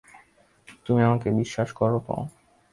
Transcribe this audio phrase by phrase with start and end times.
[0.85, 2.15] তুমি আমাকে বিশ্বাস করো তো?